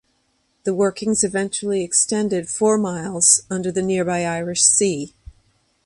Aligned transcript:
The 0.63 0.73
workings 0.73 1.23
eventually 1.23 1.83
extended 1.83 2.49
four 2.49 2.79
miles 2.79 3.43
under 3.51 3.71
the 3.71 3.83
nearby 3.83 4.25
Irish 4.25 4.63
Sea. 4.63 5.13